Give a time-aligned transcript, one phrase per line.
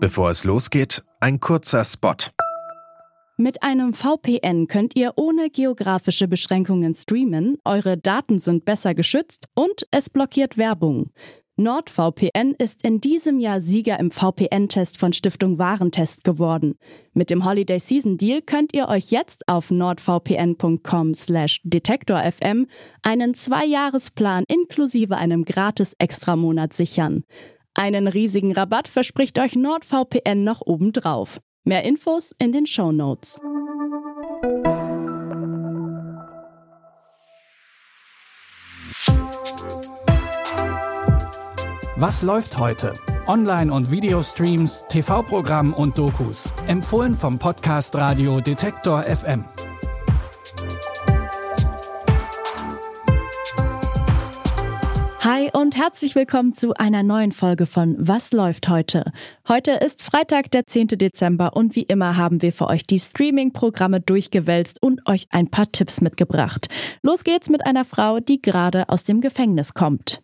[0.00, 2.16] Bevor es losgeht, ein kurzer Spot.
[3.36, 9.86] Mit einem VPN könnt ihr ohne geografische Beschränkungen streamen, eure Daten sind besser geschützt und
[9.90, 11.10] es blockiert Werbung.
[11.56, 16.78] NordVPN ist in diesem Jahr Sieger im VPN-Test von Stiftung Warentest geworden.
[17.12, 22.66] Mit dem Holiday Season Deal könnt ihr euch jetzt auf nordvpn.com/detektorfm
[23.02, 27.24] einen Zwei-Jahres-Plan inklusive einem gratis Extramonat sichern.
[27.82, 31.40] Einen riesigen Rabatt verspricht euch NordVPN noch obendrauf.
[31.64, 33.40] Mehr Infos in den Show Notes.
[41.96, 42.92] Was läuft heute?
[43.26, 46.48] Online- und Videostreams, TV-Programm und Dokus.
[46.68, 49.44] Empfohlen vom Podcast Radio Detektor FM.
[55.24, 59.12] Hi und herzlich willkommen zu einer neuen Folge von Was läuft heute?
[59.46, 60.88] Heute ist Freitag, der 10.
[60.88, 65.70] Dezember und wie immer haben wir für euch die Streaming-Programme durchgewälzt und euch ein paar
[65.70, 66.66] Tipps mitgebracht.
[67.02, 70.21] Los geht's mit einer Frau, die gerade aus dem Gefängnis kommt.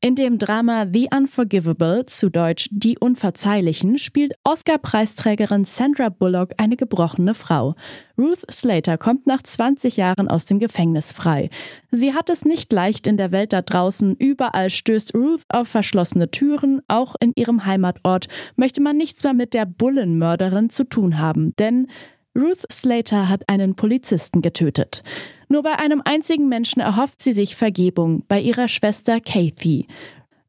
[0.00, 7.34] In dem Drama The Unforgivable, zu Deutsch Die Unverzeihlichen, spielt Oscar-Preisträgerin Sandra Bullock eine gebrochene
[7.34, 7.74] Frau.
[8.16, 11.50] Ruth Slater kommt nach 20 Jahren aus dem Gefängnis frei.
[11.90, 14.14] Sie hat es nicht leicht in der Welt da draußen.
[14.14, 16.80] Überall stößt Ruth auf verschlossene Türen.
[16.86, 21.88] Auch in ihrem Heimatort möchte man nichts mehr mit der Bullenmörderin zu tun haben, denn
[22.36, 25.02] Ruth Slater hat einen Polizisten getötet.
[25.48, 29.88] Nur bei einem einzigen Menschen erhofft sie sich Vergebung, bei ihrer Schwester Kathy.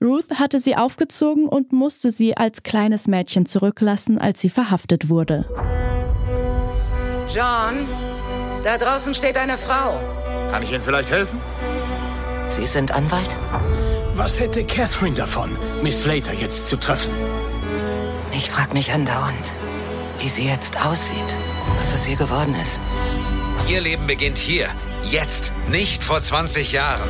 [0.02, 5.46] Ruth hatte sie aufgezogen und musste sie als kleines Mädchen zurücklassen, als sie verhaftet wurde.
[7.34, 7.88] John,
[8.64, 10.00] da draußen steht eine Frau.
[10.52, 11.40] Kann ich Ihnen vielleicht helfen?
[12.48, 13.38] Sie sind Anwalt?
[14.14, 15.50] Was hätte Catherine davon,
[15.84, 17.14] Miss Slater jetzt zu treffen?
[18.34, 19.54] Ich frag mich andauernd,
[20.20, 21.18] wie sie jetzt aussieht,
[21.80, 22.82] was aus ihr geworden ist.
[23.70, 24.68] Ihr Leben beginnt hier,
[25.04, 27.10] jetzt, nicht vor 20 Jahren.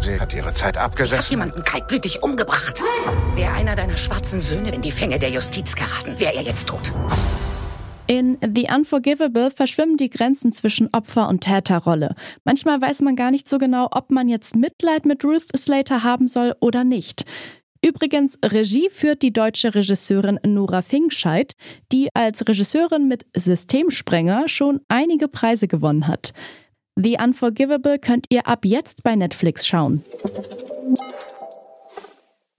[0.00, 1.30] Sie hat ihre Zeit Sie hat abgesessen.
[1.32, 2.82] jemanden kaltblütig umgebracht.
[3.34, 6.92] Wäre einer deiner schwarzen Söhne in die Fänge der Justiz geraten, wäre er jetzt tot.
[8.06, 12.14] In The Unforgivable verschwimmen die Grenzen zwischen Opfer- und Täterrolle.
[12.42, 16.26] Manchmal weiß man gar nicht so genau, ob man jetzt Mitleid mit Ruth Slater haben
[16.26, 17.26] soll oder nicht.
[17.84, 21.54] Übrigens, Regie führt die deutsche Regisseurin Nora Fingscheid,
[21.92, 26.32] die als Regisseurin mit Systemsprenger schon einige Preise gewonnen hat.
[26.96, 30.02] The Unforgivable könnt ihr ab jetzt bei Netflix schauen.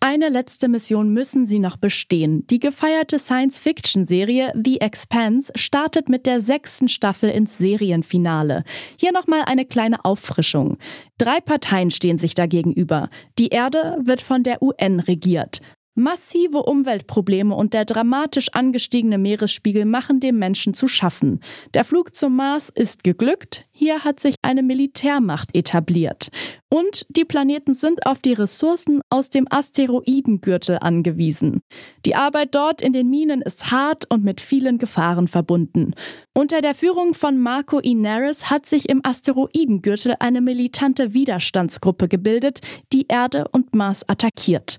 [0.02, 2.48] Eine letzte Mission müssen sie noch bestehen.
[2.48, 8.64] Die gefeierte Science-Fiction-Serie The Expanse startet mit der sechsten Staffel ins Serienfinale.
[8.98, 10.78] Hier nochmal eine kleine Auffrischung.
[11.18, 13.10] Drei Parteien stehen sich da gegenüber.
[13.40, 15.60] Die Erde wird von der UN regiert.
[15.95, 21.41] Massive Umweltprobleme und der dramatisch angestiegene Meeresspiegel machen dem Menschen zu schaffen.
[21.73, 26.29] Der Flug zum Mars ist geglückt, hier hat sich eine Militärmacht etabliert.
[26.69, 31.61] Und die Planeten sind auf die Ressourcen aus dem Asteroidengürtel angewiesen.
[32.06, 35.95] Die Arbeit dort in den Minen ist hart und mit vielen Gefahren verbunden.
[36.33, 42.61] Unter der Führung von Marco Inaris hat sich im Asteroidengürtel eine militante Widerstandsgruppe gebildet,
[42.94, 44.77] die Erde und Mars attackiert.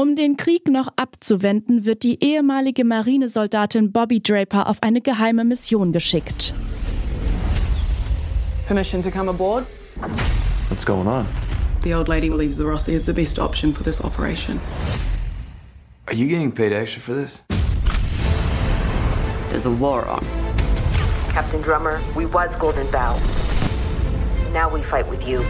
[0.00, 5.90] Um den Krieg noch abzuwenden, wird die ehemalige Marinesoldatin Bobby Draper auf eine geheime Mission
[5.90, 6.54] geschickt.
[8.68, 9.66] Permission to come aboard?
[10.68, 11.26] What's going on?
[11.82, 14.60] The old lady believes the Rossi is the best option for this operation.
[16.06, 17.42] Are you getting paid extra for this?
[19.50, 20.24] There's a war on.
[21.32, 23.18] Captain Drummer, we was Golden Bow.
[24.52, 25.42] Now we fight with you.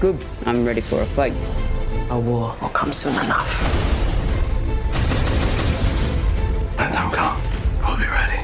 [0.00, 0.18] Good.
[0.44, 1.32] I'm ready for a fight.
[2.12, 3.48] A war will come soon enough.
[6.76, 7.40] Let them come.
[7.80, 8.38] We'll be ready.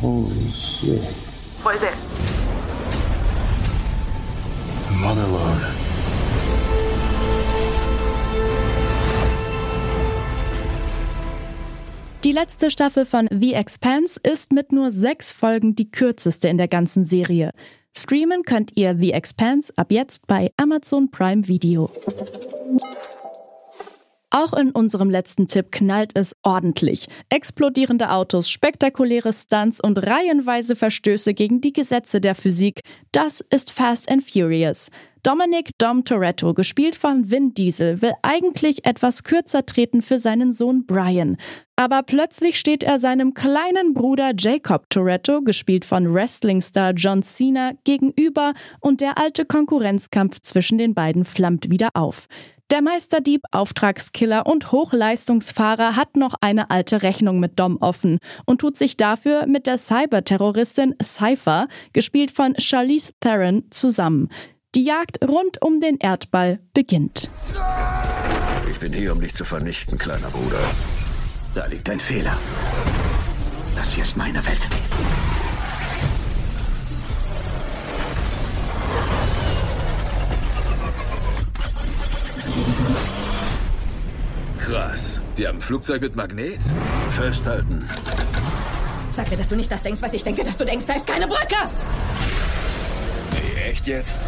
[0.00, 1.02] Holy shit.
[1.62, 1.94] What is it?
[4.98, 5.60] Motherload.
[12.24, 16.68] Die letzte Staffel von The Expanse ist mit nur sechs Folgen die kürzeste in der
[16.68, 17.52] ganzen Serie.
[17.96, 21.90] Streamen könnt ihr The Expanse ab jetzt bei Amazon Prime Video.
[24.30, 27.08] Auch in unserem letzten Tipp knallt es ordentlich.
[27.30, 32.82] Explodierende Autos, spektakuläre Stunts und reihenweise Verstöße gegen die Gesetze der Physik.
[33.10, 34.90] Das ist Fast and Furious.
[35.24, 40.86] Dominic Dom Toretto, gespielt von Vin Diesel, will eigentlich etwas kürzer treten für seinen Sohn
[40.86, 41.36] Brian.
[41.76, 48.54] Aber plötzlich steht er seinem kleinen Bruder Jacob Toretto, gespielt von Wrestlingstar John Cena, gegenüber
[48.80, 52.26] und der alte Konkurrenzkampf zwischen den beiden flammt wieder auf.
[52.70, 58.76] Der Meisterdieb, Auftragskiller und Hochleistungsfahrer hat noch eine alte Rechnung mit Dom offen und tut
[58.76, 64.28] sich dafür mit der Cyberterroristin Cypher, gespielt von Charlize Theron, zusammen.
[64.76, 67.28] Die Jagd rund um den Erdball beginnt.
[68.70, 70.60] Ich bin hier, um dich zu vernichten, kleiner Bruder.
[71.56, 72.38] Da liegt ein Fehler.
[73.74, 74.68] Das hier ist meine Welt.
[84.70, 85.20] Krass.
[85.36, 86.60] Die haben ein Flugzeug mit Magnet?
[87.18, 87.88] Festhalten.
[89.10, 90.86] Sag mir, dass du nicht das denkst, was ich denke, dass du denkst.
[90.86, 91.56] Da ist keine Brücke!
[93.32, 94.20] Nee, echt jetzt?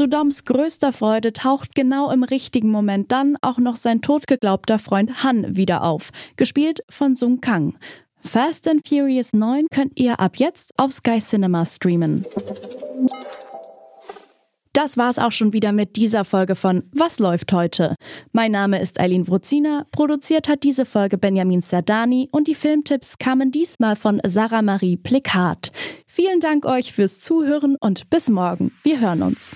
[0.00, 5.22] Zu Doms größter Freude taucht genau im richtigen Moment dann auch noch sein totgeglaubter Freund
[5.22, 7.74] Han wieder auf, gespielt von Sung Kang.
[8.22, 12.24] Fast and Furious 9 könnt ihr ab jetzt auf Sky Cinema streamen.
[14.72, 17.96] Das war's auch schon wieder mit dieser Folge von Was läuft heute?
[18.32, 23.50] Mein Name ist Eileen Wruzina, produziert hat diese Folge Benjamin Sardani und die Filmtipps kamen
[23.50, 25.72] diesmal von Sarah Marie Plikat.
[26.12, 28.72] Vielen Dank euch fürs Zuhören und bis morgen.
[28.82, 29.54] Wir hören uns.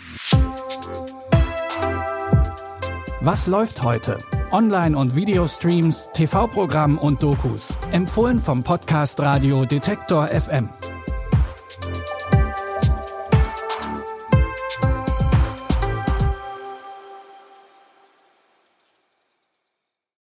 [3.21, 4.19] Was läuft heute?
[4.53, 7.75] Online- und Videostreams, TV-Programm und Dokus.
[7.91, 10.69] Empfohlen vom Podcast Radio Detektor FM.